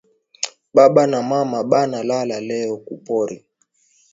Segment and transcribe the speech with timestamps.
[0.75, 3.37] Baba na mama bana lala leo ku pori